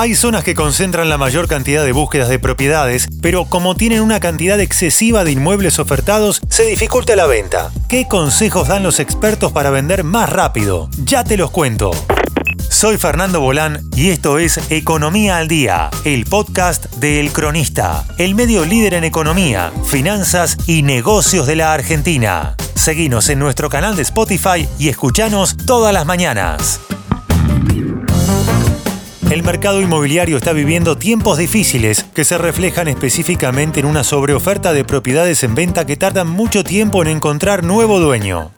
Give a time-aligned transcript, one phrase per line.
[0.00, 4.18] Hay zonas que concentran la mayor cantidad de búsquedas de propiedades, pero como tienen una
[4.18, 7.70] cantidad excesiva de inmuebles ofertados, se dificulta la venta.
[7.86, 10.88] ¿Qué consejos dan los expertos para vender más rápido?
[11.04, 11.90] Ya te los cuento.
[12.70, 18.34] Soy Fernando Bolán y esto es Economía al Día, el podcast de El Cronista, el
[18.34, 22.56] medio líder en economía, finanzas y negocios de la Argentina.
[22.74, 26.80] Seguinos en nuestro canal de Spotify y escuchanos todas las mañanas.
[29.30, 34.84] El mercado inmobiliario está viviendo tiempos difíciles que se reflejan específicamente en una sobreoferta de
[34.84, 38.50] propiedades en venta que tardan mucho tiempo en encontrar nuevo dueño.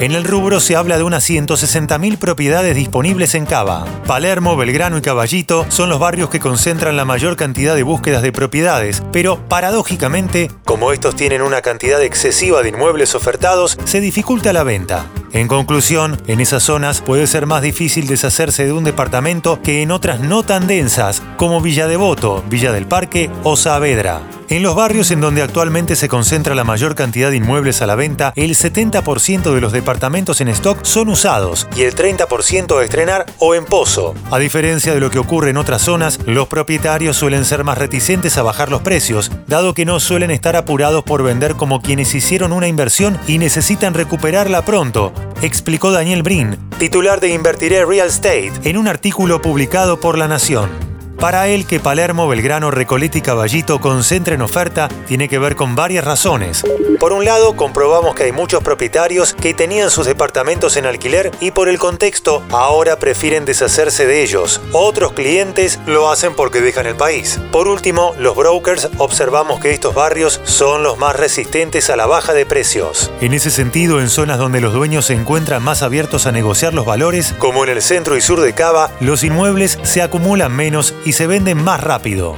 [0.00, 3.84] En el rubro se habla de unas 160.000 propiedades disponibles en Cava.
[4.06, 8.32] Palermo, Belgrano y Caballito son los barrios que concentran la mayor cantidad de búsquedas de
[8.32, 14.62] propiedades, pero paradójicamente, como estos tienen una cantidad excesiva de inmuebles ofertados, se dificulta la
[14.62, 15.04] venta.
[15.32, 19.90] En conclusión, en esas zonas puede ser más difícil deshacerse de un departamento que en
[19.90, 24.37] otras no tan densas, como Villa Devoto, Villa del Parque o Saavedra.
[24.50, 27.96] En los barrios en donde actualmente se concentra la mayor cantidad de inmuebles a la
[27.96, 33.26] venta, el 70% de los departamentos en stock son usados y el 30% a estrenar
[33.40, 34.14] o en pozo.
[34.30, 38.38] A diferencia de lo que ocurre en otras zonas, los propietarios suelen ser más reticentes
[38.38, 42.52] a bajar los precios, dado que no suelen estar apurados por vender como quienes hicieron
[42.52, 48.78] una inversión y necesitan recuperarla pronto, explicó Daniel Brin, titular de Invertiré Real Estate, en
[48.78, 50.87] un artículo publicado por La Nación.
[51.18, 56.04] Para él que Palermo, Belgrano, Recoleta y Caballito concentren oferta tiene que ver con varias
[56.04, 56.62] razones.
[57.00, 61.50] Por un lado, comprobamos que hay muchos propietarios que tenían sus departamentos en alquiler y
[61.50, 64.60] por el contexto ahora prefieren deshacerse de ellos.
[64.70, 67.40] Otros clientes lo hacen porque dejan el país.
[67.50, 72.32] Por último, los brokers observamos que estos barrios son los más resistentes a la baja
[72.32, 73.10] de precios.
[73.20, 76.86] En ese sentido, en zonas donde los dueños se encuentran más abiertos a negociar los
[76.86, 81.12] valores, como en el centro y sur de Cava, los inmuebles se acumulan menos y
[81.14, 82.34] se venden más rápido.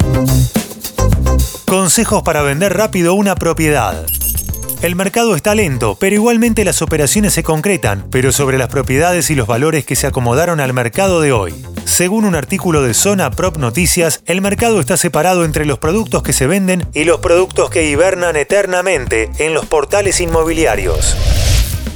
[1.67, 4.07] Consejos para vender rápido una propiedad.
[4.81, 9.35] El mercado está lento, pero igualmente las operaciones se concretan, pero sobre las propiedades y
[9.35, 11.53] los valores que se acomodaron al mercado de hoy.
[11.85, 16.33] Según un artículo de Zona Prop Noticias, el mercado está separado entre los productos que
[16.33, 21.17] se venden y los productos que hibernan eternamente en los portales inmobiliarios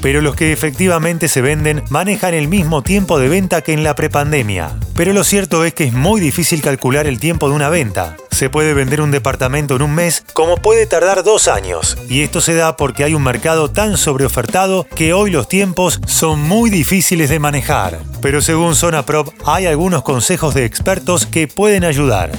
[0.04, 3.94] pero los que efectivamente se venden manejan el mismo tiempo de venta que en la
[3.94, 4.76] prepandemia.
[4.94, 8.19] Pero lo cierto es que es muy difícil calcular el tiempo de una venta.
[8.31, 11.97] Se puede vender un departamento en un mes como puede tardar dos años.
[12.06, 16.38] Y esto se da porque hay un mercado tan sobreofertado que hoy los tiempos son
[16.38, 17.98] muy difíciles de manejar.
[18.20, 22.31] Pero según Zona Prop hay algunos consejos de expertos que pueden ayudar.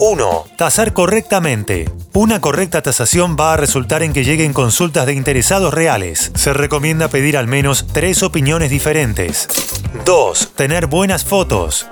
[0.00, 0.44] 1.
[0.56, 1.88] Tasar correctamente.
[2.12, 6.32] Una correcta tasación va a resultar en que lleguen consultas de interesados reales.
[6.34, 9.46] Se recomienda pedir al menos tres opiniones diferentes.
[10.04, 10.52] 2.
[10.56, 11.86] Tener buenas fotos.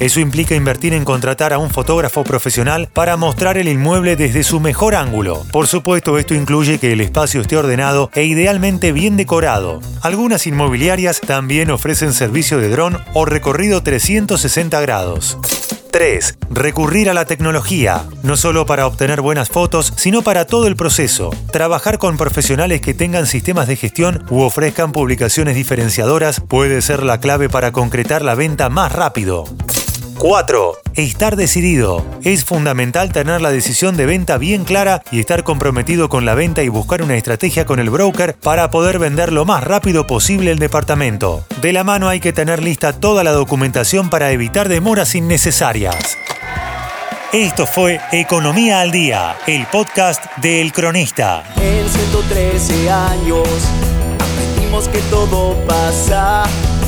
[0.00, 4.58] Eso implica invertir en contratar a un fotógrafo profesional para mostrar el inmueble desde su
[4.58, 5.46] mejor ángulo.
[5.52, 9.80] Por supuesto, esto incluye que el espacio esté ordenado e idealmente bien decorado.
[10.02, 15.38] Algunas inmobiliarias también ofrecen servicio de dron o recorrido 360 grados.
[15.96, 16.36] 3.
[16.50, 21.30] Recurrir a la tecnología, no solo para obtener buenas fotos, sino para todo el proceso.
[21.50, 27.18] Trabajar con profesionales que tengan sistemas de gestión u ofrezcan publicaciones diferenciadoras puede ser la
[27.18, 29.46] clave para concretar la venta más rápido.
[30.18, 30.78] 4.
[30.94, 32.04] Estar decidido.
[32.22, 36.62] Es fundamental tener la decisión de venta bien clara y estar comprometido con la venta
[36.62, 40.58] y buscar una estrategia con el broker para poder vender lo más rápido posible el
[40.58, 41.44] departamento.
[41.60, 46.16] De la mano hay que tener lista toda la documentación para evitar demoras innecesarias.
[47.32, 51.42] Esto fue Economía al Día, el podcast de El Cronista.
[51.60, 53.46] En 113 años
[54.18, 56.44] aprendimos que todo pasa